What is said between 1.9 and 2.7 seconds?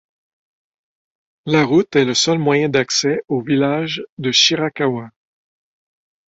est le seul moyen